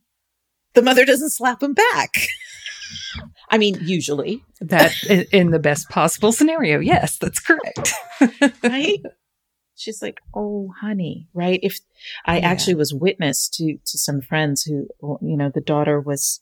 the 0.73 0.81
mother 0.81 1.05
doesn't 1.05 1.31
slap 1.31 1.61
him 1.61 1.73
back. 1.73 2.27
I 3.49 3.57
mean, 3.57 3.77
usually. 3.81 4.43
That 4.61 4.93
in 5.31 5.51
the 5.51 5.59
best 5.59 5.89
possible 5.89 6.31
scenario. 6.31 6.79
Yes, 6.79 7.17
that's 7.17 7.39
correct. 7.39 7.93
right? 8.63 8.99
She's 9.77 10.01
like, 10.01 10.19
"Oh, 10.34 10.74
honey," 10.81 11.27
right? 11.34 11.60
If 11.63 11.79
I 12.25 12.39
yeah. 12.39 12.50
actually 12.50 12.75
was 12.75 12.93
witness 12.93 13.48
to 13.50 13.77
to 13.86 13.98
some 13.98 14.22
friends 14.22 14.63
who, 14.63 14.88
you 15.22 15.38
know, 15.38 15.51
the 15.53 15.62
daughter 15.62 16.00
was 16.00 16.41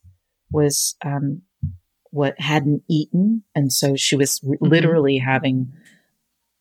was 0.52 0.96
um 1.04 1.42
what 2.12 2.40
hadn't 2.40 2.84
eaten, 2.90 3.44
and 3.54 3.72
so 3.72 3.96
she 3.96 4.16
was 4.16 4.40
mm-hmm. 4.40 4.66
literally 4.66 5.18
having 5.18 5.74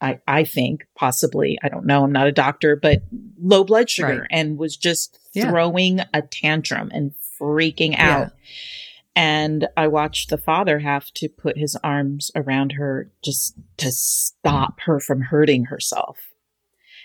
I, 0.05 0.19
I 0.29 0.45
think 0.45 0.87
possibly, 0.95 1.59
I 1.63 1.71
don't 1.71 1.87
know, 1.87 2.05
I'm 2.05 2.13
not 2.13 2.27
a 2.27 2.33
doctor, 2.33 2.77
but 2.77 3.03
low 3.41 3.65
blood 3.65 3.89
sugar 3.89 4.21
right. 4.21 4.29
and 4.31 4.59
was 4.59 4.77
just 4.77 5.19
yeah. 5.33 5.49
throwing 5.49 6.01
a 6.13 6.21
tantrum 6.21 6.91
and 6.93 7.15
freaking 7.41 7.99
out. 7.99 8.33
Yeah. 8.33 8.55
And 9.17 9.69
I 9.79 9.87
watched 9.89 10.29
the 10.29 10.37
father 10.37 10.81
have 10.81 11.11
to 11.15 11.29
put 11.31 11.57
his 11.57 11.75
arms 11.83 12.31
around 12.35 12.73
her 12.73 13.11
just 13.25 13.55
to 13.79 13.91
stop 13.93 14.81
her 14.81 15.01
from 15.01 15.23
hurting 15.23 15.67
herself. 15.67 16.34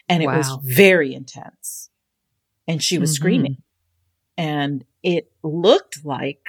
And 0.07 0.23
it 0.23 0.27
wow. 0.27 0.37
was 0.37 0.57
very 0.63 1.13
intense. 1.13 1.89
And 2.67 2.81
she 2.81 2.97
was 2.97 3.11
mm-hmm. 3.11 3.15
screaming. 3.15 3.57
And 4.37 4.85
it 5.03 5.31
looked 5.43 6.05
like 6.05 6.41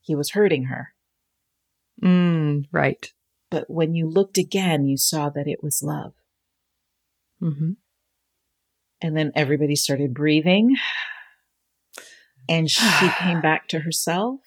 he 0.00 0.14
was 0.14 0.30
hurting 0.30 0.64
her. 0.64 0.94
Mm, 2.02 2.66
right. 2.70 3.12
But 3.50 3.68
when 3.68 3.94
you 3.94 4.08
looked 4.08 4.38
again, 4.38 4.86
you 4.86 4.96
saw 4.96 5.30
that 5.30 5.48
it 5.48 5.62
was 5.62 5.82
love. 5.82 6.12
Mm-hmm. 7.42 7.72
And 9.00 9.16
then 9.16 9.32
everybody 9.34 9.76
started 9.76 10.14
breathing. 10.14 10.76
And 12.48 12.70
she 12.70 13.08
came 13.18 13.40
back 13.40 13.66
to 13.70 13.78
herself 13.80 14.38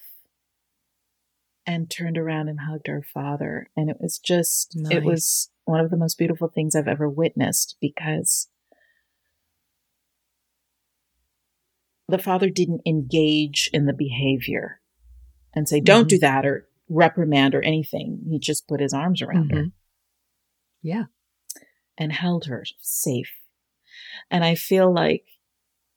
and 1.65 1.89
turned 1.89 2.17
around 2.17 2.47
and 2.47 2.61
hugged 2.61 2.87
her 2.87 3.03
father. 3.03 3.67
And 3.75 3.89
it 3.89 3.97
was 3.99 4.17
just, 4.19 4.73
nice. 4.73 4.95
it 4.95 5.03
was 5.03 5.49
one 5.69 5.79
of 5.79 5.91
the 5.91 5.97
most 5.97 6.17
beautiful 6.17 6.47
things 6.47 6.75
I've 6.75 6.87
ever 6.87 7.07
witnessed 7.07 7.77
because 7.79 8.47
the 12.07 12.17
father 12.17 12.49
didn't 12.49 12.81
engage 12.87 13.69
in 13.71 13.85
the 13.85 13.93
behavior 13.93 14.81
and 15.53 15.69
say, 15.69 15.79
don't 15.79 16.01
mm-hmm. 16.01 16.07
do 16.07 16.19
that 16.19 16.45
or 16.45 16.67
reprimand 16.89 17.53
or 17.53 17.61
anything. 17.61 18.21
He 18.29 18.39
just 18.39 18.67
put 18.67 18.79
his 18.79 18.93
arms 18.93 19.21
around 19.21 19.51
mm-hmm. 19.51 19.57
her. 19.57 19.65
Yeah. 20.81 21.03
And 21.97 22.11
held 22.11 22.45
her 22.45 22.65
safe. 22.81 23.31
And 24.31 24.43
I 24.43 24.55
feel 24.55 24.91
like, 24.91 25.25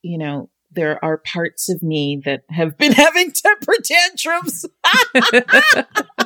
you 0.03 0.19
know, 0.19 0.51
there 0.71 1.03
are 1.03 1.17
parts 1.17 1.67
of 1.69 1.81
me 1.81 2.21
that 2.25 2.43
have 2.49 2.77
been 2.77 2.91
having 2.93 3.31
temper 3.31 3.73
tantrums. 3.83 4.65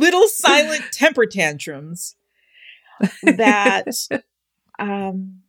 Little 0.00 0.26
silent 0.28 0.84
temper 0.92 1.26
tantrums 1.26 2.16
that 3.22 3.86
um 4.78 5.40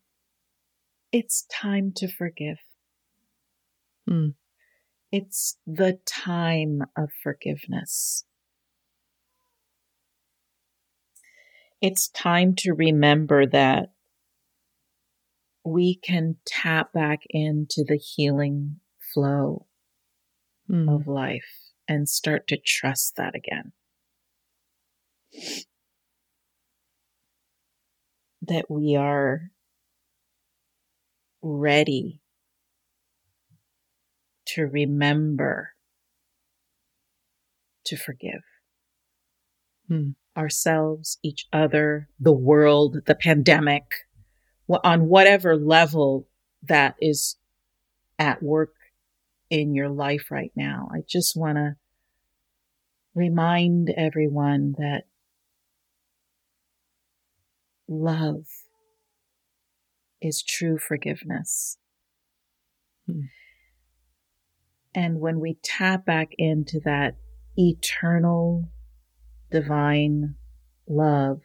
it's 1.11 1.45
time 1.51 1.91
to 1.95 2.07
forgive. 2.07 2.57
Mm. 4.09 4.33
It's 5.11 5.57
the 5.67 5.99
time 6.05 6.83
of 6.97 7.09
forgiveness. 7.21 8.23
It's 11.81 12.09
time 12.09 12.55
to 12.59 12.73
remember 12.73 13.45
that 13.47 13.91
we 15.65 15.95
can 15.95 16.37
tap 16.45 16.93
back 16.93 17.21
into 17.29 17.83
the 17.85 17.97
healing 17.97 18.79
flow 19.13 19.65
mm. 20.69 20.93
of 20.93 21.07
life 21.07 21.71
and 21.87 22.07
start 22.07 22.47
to 22.47 22.57
trust 22.57 23.15
that 23.17 23.35
again. 23.35 23.73
That 28.41 28.69
we 28.69 28.95
are 28.95 29.51
ready 31.41 32.21
to 34.45 34.63
remember 34.63 35.71
to 37.85 37.97
forgive 37.97 38.41
hmm. 39.87 40.09
ourselves, 40.37 41.17
each 41.23 41.47
other, 41.51 42.09
the 42.19 42.31
world, 42.31 42.97
the 43.05 43.15
pandemic, 43.15 43.83
on 44.83 45.07
whatever 45.07 45.55
level 45.55 46.27
that 46.63 46.95
is 47.01 47.37
at 48.19 48.41
work 48.41 48.73
in 49.49 49.73
your 49.73 49.89
life 49.89 50.31
right 50.31 50.51
now. 50.55 50.89
I 50.93 51.01
just 51.07 51.35
want 51.35 51.57
to 51.57 51.75
remind 53.13 53.89
everyone 53.97 54.75
that 54.77 55.03
love 57.91 58.45
is 60.21 60.41
true 60.41 60.77
forgiveness. 60.77 61.77
Hmm. 63.05 63.25
And 64.95 65.19
when 65.19 65.39
we 65.39 65.57
tap 65.63 66.05
back 66.05 66.29
into 66.37 66.79
that 66.85 67.15
eternal 67.57 68.69
divine 69.49 70.35
love, 70.87 71.41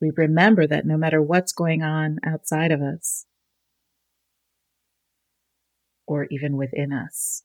we 0.00 0.10
remember 0.16 0.66
that 0.66 0.86
no 0.86 0.96
matter 0.96 1.20
what's 1.20 1.52
going 1.52 1.82
on 1.82 2.18
outside 2.24 2.72
of 2.72 2.80
us 2.80 3.26
or 6.06 6.26
even 6.30 6.56
within 6.56 6.92
us, 6.92 7.44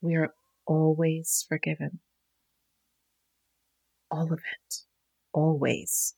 we 0.00 0.14
are 0.14 0.34
always 0.66 1.44
forgiven. 1.48 2.00
All 4.10 4.32
of 4.32 4.38
it. 4.38 4.74
Always. 5.32 6.14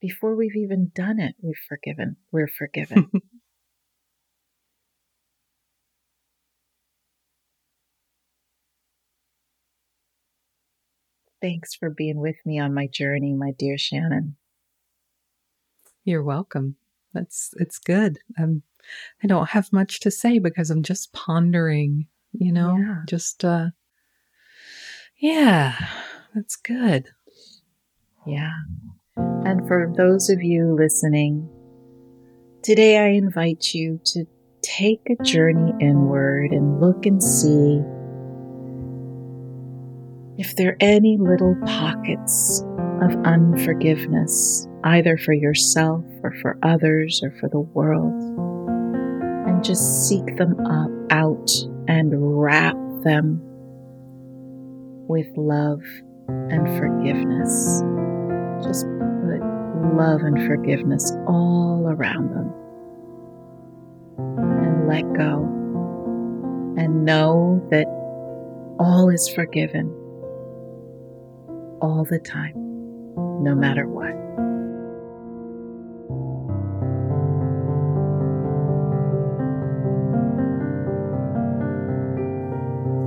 Before 0.00 0.36
we've 0.36 0.56
even 0.56 0.92
done 0.94 1.18
it, 1.18 1.34
we've 1.40 1.54
forgiven. 1.68 2.16
We're 2.30 2.48
forgiven. 2.48 3.10
Thanks 11.40 11.74
for 11.74 11.90
being 11.90 12.18
with 12.18 12.36
me 12.46 12.58
on 12.58 12.72
my 12.74 12.86
journey, 12.86 13.34
my 13.34 13.52
dear 13.58 13.76
Shannon. 13.76 14.36
You're 16.04 16.22
welcome. 16.22 16.76
That's 17.12 17.54
it's 17.58 17.78
good. 17.78 18.18
Um, 18.38 18.62
I 19.22 19.26
don't 19.26 19.50
have 19.50 19.72
much 19.72 20.00
to 20.00 20.10
say 20.10 20.38
because 20.38 20.70
I'm 20.70 20.82
just 20.82 21.12
pondering, 21.12 22.06
you 22.32 22.52
know, 22.52 22.76
yeah. 22.78 23.02
just 23.08 23.44
uh 23.44 23.68
yeah, 25.18 25.74
that's 26.34 26.56
good. 26.56 27.10
Yeah. 28.26 28.52
And 29.16 29.66
for 29.68 29.92
those 29.96 30.28
of 30.30 30.42
you 30.42 30.74
listening, 30.74 31.48
today 32.62 32.98
I 32.98 33.10
invite 33.10 33.72
you 33.72 34.00
to 34.06 34.24
take 34.62 35.08
a 35.08 35.22
journey 35.22 35.72
inward 35.80 36.50
and 36.50 36.80
look 36.80 37.06
and 37.06 37.22
see 37.22 37.80
if 40.36 40.56
there 40.56 40.70
are 40.70 40.76
any 40.80 41.16
little 41.16 41.54
pockets 41.64 42.64
of 43.02 43.14
unforgiveness, 43.24 44.66
either 44.82 45.16
for 45.16 45.32
yourself 45.32 46.04
or 46.22 46.32
for 46.42 46.58
others 46.62 47.20
or 47.22 47.30
for 47.38 47.48
the 47.48 47.60
world, 47.60 48.20
and 49.46 49.62
just 49.62 50.08
seek 50.08 50.36
them 50.36 50.58
up, 50.66 50.90
out 51.10 51.50
and 51.86 52.12
wrap 52.16 52.74
them 53.04 53.40
with 55.06 55.28
love 55.36 55.82
and 56.28 56.66
forgiveness. 56.78 57.82
Just 58.64 58.86
put 58.86 59.40
love 59.94 60.22
and 60.22 60.46
forgiveness 60.46 61.12
all 61.26 61.86
around 61.88 62.30
them. 62.30 62.52
And 64.18 64.88
let 64.88 65.02
go. 65.14 65.44
And 66.76 67.04
know 67.04 67.66
that 67.70 67.86
all 68.78 69.08
is 69.08 69.28
forgiven 69.28 69.88
all 71.80 72.04
the 72.08 72.18
time, 72.18 72.54
no 73.42 73.54
matter 73.54 73.86
what. 73.86 74.14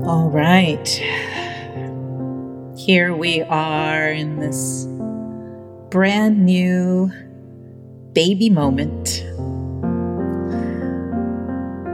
All 0.07 0.29
right. 0.29 1.01
Here 2.87 3.13
we 3.13 3.41
are 3.41 4.07
in 4.07 4.39
this 4.39 4.85
brand 5.89 6.45
new 6.45 7.11
baby 8.13 8.49
moment. 8.49 9.25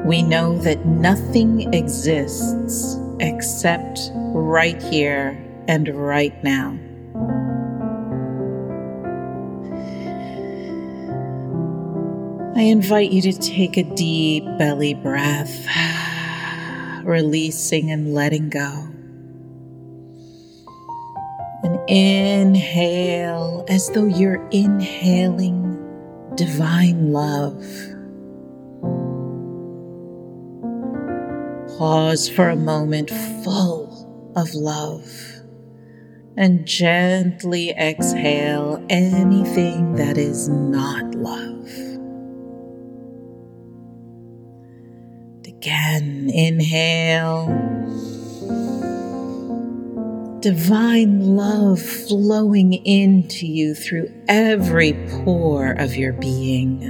We 0.05 0.21
know 0.21 0.55
that 0.59 0.85
nothing 0.85 1.73
exists 1.73 2.95
except 3.19 4.11
right 4.13 4.79
here 4.83 5.31
and 5.67 5.89
right 5.95 6.43
now. 6.43 6.77
I 12.55 12.61
invite 12.65 13.11
you 13.11 13.23
to 13.23 13.33
take 13.33 13.77
a 13.77 13.83
deep 13.95 14.45
belly 14.59 14.93
breath 14.93 15.65
releasing 17.03 17.89
and 17.89 18.13
letting 18.13 18.49
go. 18.49 18.89
Inhale 21.87 23.65
as 23.67 23.89
though 23.89 24.05
you're 24.05 24.47
inhaling 24.51 25.61
divine 26.35 27.11
love. 27.11 27.61
Pause 31.77 32.29
for 32.29 32.49
a 32.49 32.55
moment 32.55 33.09
full 33.43 34.31
of 34.35 34.53
love 34.53 35.05
and 36.37 36.65
gently 36.65 37.71
exhale 37.71 38.83
anything 38.89 39.95
that 39.95 40.17
is 40.17 40.47
not 40.49 41.13
love. 41.15 41.67
Again, 45.45 46.29
inhale. 46.33 47.47
Divine 50.43 51.37
love 51.37 51.81
flowing 51.81 52.73
into 52.73 53.47
you 53.47 53.73
through 53.73 54.13
every 54.27 54.91
pore 55.09 55.71
of 55.71 55.95
your 55.95 56.11
being. 56.11 56.83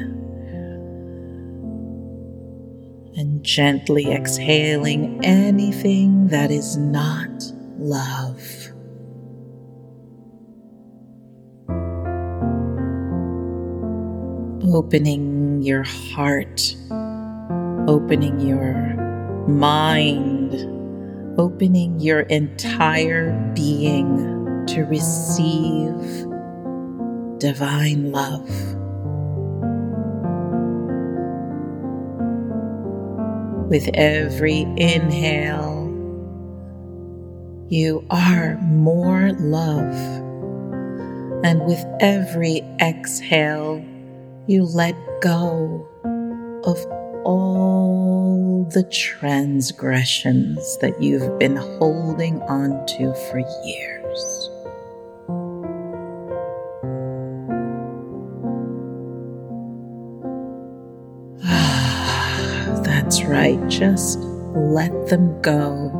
And 3.16 3.44
gently 3.44 4.12
exhaling 4.12 5.24
anything 5.24 6.30
that 6.30 6.50
is 6.50 6.78
not 6.78 7.30
love. 7.78 8.42
Opening 14.74 15.62
your 15.62 15.84
heart 15.84 16.76
opening 17.88 18.40
your 18.40 18.74
mind, 19.48 20.33
opening 21.38 22.00
your 22.00 22.22
entire 22.22 23.32
being 23.54 24.66
to 24.68 24.84
receive 24.84 25.94
divine 27.40 28.12
love. 28.12 28.50
With 33.70 33.90
every 33.96 34.62
inhale, 34.78 35.84
you 37.70 38.06
are 38.10 38.58
more 38.62 39.32
love. 39.40 39.96
And 41.44 41.66
with 41.66 41.84
every 42.00 42.62
exhale, 42.80 43.84
you 44.48 44.64
let 44.64 44.96
go 45.22 45.88
of 46.66 46.78
all 47.26 48.66
the 48.72 48.84
transgressions 48.84 50.78
that 50.80 51.02
you've 51.02 51.38
been 51.40 51.56
holding 51.56 52.42
on 52.44 52.86
to 52.86 53.14
for 53.14 53.40
years. 53.66 54.50
Ah, 61.44 62.82
that's 62.84 63.24
right, 63.24 63.60
just 63.68 64.20
let 64.56 64.92
them 65.08 65.42
go. 65.42 65.92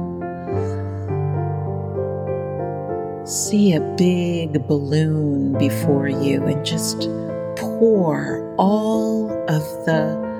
See 3.26 3.74
a 3.74 3.80
big 3.98 4.68
balloon 4.68 5.58
before 5.58 6.08
you 6.08 6.44
and 6.46 6.66
just 6.66 7.10
pour 7.56 8.56
all 8.58 9.32
of 9.50 9.64
the 9.86 10.33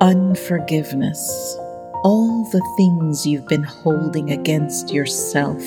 unforgiveness, 0.00 1.56
all 2.04 2.44
the 2.50 2.74
things 2.76 3.26
you've 3.26 3.46
been 3.46 3.62
holding 3.62 4.30
against 4.30 4.92
yourself, 4.92 5.62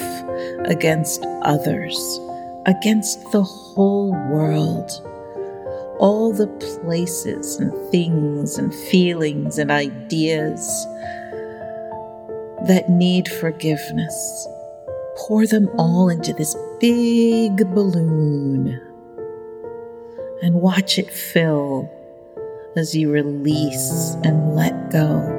against 0.65 1.23
others, 1.41 2.19
against 2.65 3.19
the 3.31 3.41
whole 3.43 4.11
world, 4.29 4.91
all 5.99 6.31
the 6.31 6.47
places 6.83 7.57
and 7.57 7.73
things 7.91 8.57
and 8.57 8.73
feelings 8.73 9.57
and 9.57 9.71
ideas 9.71 10.85
that 12.67 12.85
need 12.89 13.27
forgiveness. 13.27 14.47
Pour 15.17 15.47
them 15.47 15.69
all 15.77 16.09
into 16.09 16.33
this 16.33 16.55
big 16.79 17.57
balloon 17.73 18.79
and 20.41 20.55
watch 20.55 20.97
it 20.97 21.11
fill 21.11 21.89
as 22.75 22.95
you 22.95 23.12
release 23.12 24.15
and 24.23 24.55
let 24.55 24.91
go. 24.91 25.36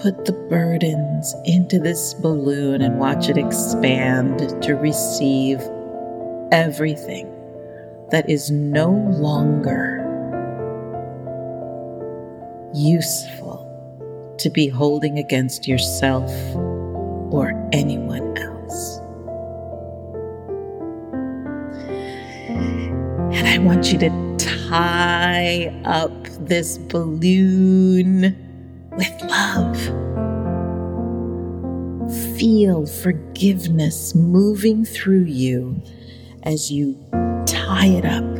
Put 0.00 0.24
the 0.24 0.32
burdens 0.48 1.34
into 1.44 1.78
this 1.78 2.14
balloon 2.14 2.82
and 2.82 2.98
watch 2.98 3.28
it 3.28 3.36
expand 3.36 4.38
to 4.62 4.74
receive 4.74 5.60
everything 6.52 7.26
that 8.10 8.28
is 8.28 8.50
no 8.50 8.90
longer 8.90 10.04
useful 12.74 13.66
to 14.38 14.50
be 14.50 14.68
holding 14.68 15.18
against 15.18 15.66
yourself 15.66 16.30
or 17.32 17.52
anyone 17.72 18.36
else. 18.38 18.98
And 23.36 23.48
I 23.48 23.58
want 23.58 23.92
you 23.92 23.98
to 23.98 24.27
tie 24.68 25.72
up 25.84 26.12
this 26.40 26.76
balloon 26.76 28.36
with 28.92 29.22
love. 29.22 29.78
Feel 32.38 32.86
forgiveness 32.86 34.14
moving 34.14 34.84
through 34.84 35.24
you 35.24 35.80
as 36.42 36.70
you 36.70 36.98
tie 37.46 37.86
it 37.86 38.04
up 38.04 38.36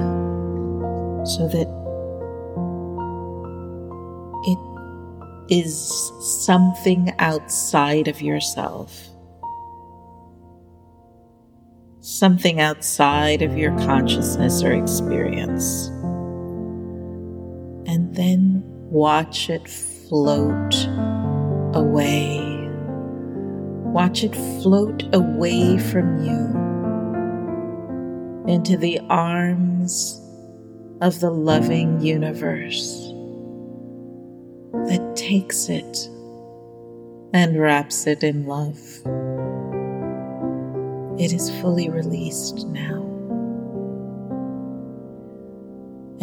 so 1.27 1.49
that 1.49 1.69
it 4.45 5.55
is 5.55 6.12
something 6.45 7.12
outside 7.19 8.07
of 8.07 8.21
yourself 8.21 9.09
something 12.01 12.59
outside 12.59 13.43
of 13.43 13.59
your 13.59 13.71
consciousness 13.81 14.62
or 14.62 14.73
experience. 14.73 15.91
Then 18.19 18.65
watch 18.91 19.49
it 19.49 19.69
float 19.69 20.75
away. 21.73 22.69
Watch 23.93 24.25
it 24.25 24.35
float 24.61 25.05
away 25.15 25.79
from 25.79 26.25
you 26.25 26.49
into 28.53 28.77
the 28.77 28.99
arms 29.09 30.21
of 31.01 31.21
the 31.21 31.31
loving 31.31 32.01
universe 32.01 33.13
that 34.89 35.13
takes 35.15 35.69
it 35.69 36.09
and 37.33 37.57
wraps 37.57 38.09
it 38.09 38.25
in 38.25 38.47
love. 38.47 38.81
It 41.21 41.33
is 41.33 41.53
fully 41.61 41.89
released 41.89 42.67
now. 42.67 43.08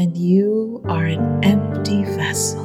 And 0.06 0.15
you 0.15 0.84
are 0.86 1.06
an 1.06 1.44
empty 1.44 2.04
vessel. 2.04 2.63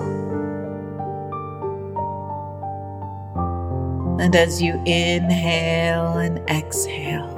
And 4.21 4.37
as 4.37 4.61
you 4.61 4.75
inhale 4.85 6.19
and 6.19 6.39
exhale, 6.51 7.35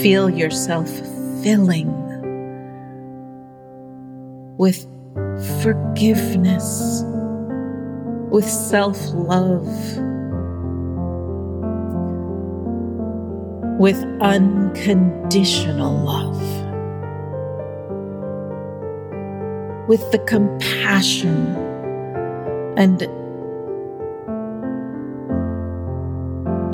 feel 0.00 0.30
yourself 0.30 0.88
filling 1.42 1.90
with 4.56 4.86
forgiveness, 5.64 7.02
with 8.30 8.48
self 8.48 9.04
love, 9.08 9.66
with 13.80 14.00
unconditional 14.20 15.92
love, 15.92 16.65
with 19.88 20.10
the 20.10 20.18
compassion 20.18 21.54
and 22.76 23.00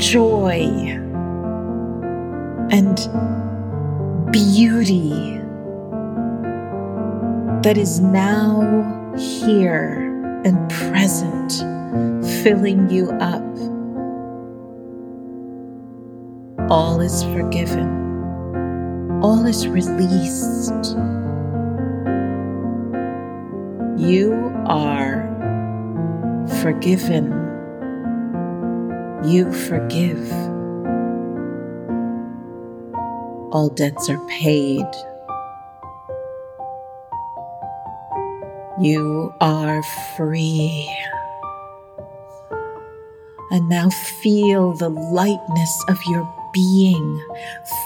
joy 0.01 0.63
and 2.71 2.97
beauty 4.33 5.39
that 7.63 7.77
is 7.77 8.01
now 8.01 8.63
here 9.17 10.11
and 10.45 10.71
present, 10.71 11.53
filling 12.43 12.91
you 12.91 13.11
up. 13.21 13.43
All 16.71 17.01
is 17.01 17.23
forgiven, 17.25 19.21
all 19.23 19.47
is 19.47 19.69
released. 19.69 20.97
You 24.03 24.53
are 24.67 25.23
forgiven. 26.61 27.31
You 29.25 29.53
forgive. 29.53 30.29
All 33.53 33.71
debts 33.73 34.11
are 34.11 34.19
paid. 34.27 34.85
You 38.81 39.33
are 39.41 39.85
free. 40.17 40.91
And 43.53 43.69
now 43.69 43.89
feel 43.89 44.73
the 44.73 44.89
lightness 44.89 45.85
of 45.89 45.99
your 46.09 46.29
being. 46.53 47.25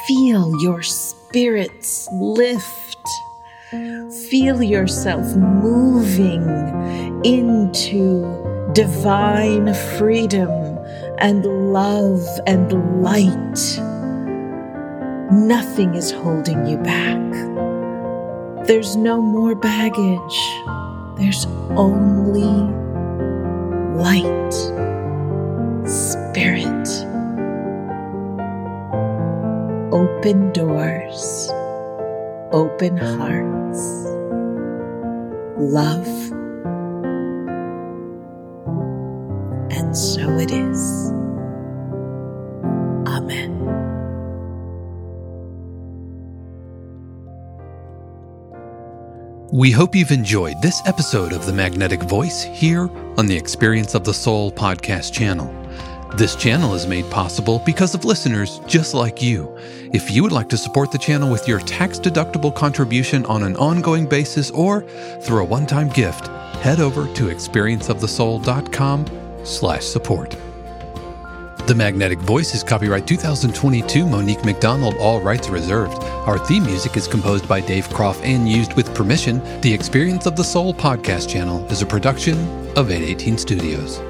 Feel 0.07 0.51
your 0.63 0.83
spirits 0.83 2.09
lift. 2.11 2.97
Feel 4.29 4.63
yourself 4.63 5.37
moving 5.37 6.45
into 7.25 8.25
divine 8.73 9.75
freedom 9.99 10.51
and 11.19 11.45
love 11.73 12.25
and 12.47 13.03
light. 13.03 13.79
Nothing 15.33 15.95
is 15.95 16.11
holding 16.13 16.67
you 16.67 16.77
back. 16.79 17.17
There's 18.67 18.97
no 18.97 19.21
more 19.21 19.55
baggage. 19.55 20.39
There's 21.19 21.47
only 21.77 22.43
light, 23.97 24.53
spirit, 25.89 26.89
open 29.93 30.53
doors, 30.53 31.51
open 32.57 32.97
hearts, 32.97 34.07
love, 35.59 36.07
and 39.71 39.95
so 39.95 40.27
it 40.39 40.51
is. 40.51 41.11
Amen. 43.07 43.53
We 49.53 49.71
hope 49.71 49.95
you've 49.95 50.11
enjoyed 50.11 50.63
this 50.63 50.81
episode 50.87 51.35
of 51.35 51.45
The 51.45 51.53
Magnetic 51.53 52.05
Voice 52.05 52.43
here 52.43 52.89
on 53.19 53.27
the 53.27 53.37
Experience 53.37 53.95
of 53.95 54.05
the 54.05 54.15
Soul 54.15 54.51
podcast 54.51 55.13
channel. 55.13 55.66
This 56.15 56.37
channel 56.37 56.75
is 56.75 56.87
made 56.87 57.11
possible 57.11 57.61
because 57.67 57.95
of 57.95 58.05
listeners 58.05 58.61
just 58.67 58.95
like 58.95 59.21
you. 59.21 59.55
If 59.93 60.11
you 60.11 60.23
would 60.23 60.33
like 60.33 60.49
to 60.51 60.57
support 60.57 60.91
the 60.91 60.99
channel 60.99 61.31
with 61.31 61.47
your 61.49 61.61
tax-deductible 61.61 62.55
contribution 62.55 63.27
on 63.27 63.43
an 63.43 63.57
ongoing 63.57 64.07
basis 64.07 64.51
or 64.53 64.83
through 65.21 65.43
a 65.43 65.45
one-time 65.45 65.89
gift, 65.91 66.29
head 66.63 66.81
over 66.81 67.13
to 67.15 67.25
experienceofthesoul.com 67.25 69.07
slash 69.45 69.85
support. 69.85 70.37
The 71.67 71.75
Magnetic 71.75 72.21
Voice 72.21 72.55
is 72.55 72.63
copyright 72.63 73.09
2022 73.09 74.07
Monique 74.07 74.45
McDonald, 74.45 74.95
all 74.99 75.21
rights 75.21 75.49
reserved. 75.49 76.03
Our 76.03 76.39
theme 76.39 76.65
music 76.65 76.97
is 76.97 77.09
composed 77.09 77.49
by 77.49 77.61
Dave 77.61 77.89
Kropf 77.89 78.23
and 78.23 78.49
used 78.49 78.75
with 78.75 78.95
permission. 78.95 79.43
The 79.61 79.75
Experience 79.75 80.27
of 80.27 80.37
the 80.37 80.45
Soul 80.45 80.73
podcast 80.73 81.29
channel 81.29 81.67
is 81.67 81.83
a 81.83 81.87
production 81.87 82.39
of 82.77 82.93
818 82.93 83.37
Studios. 83.37 84.01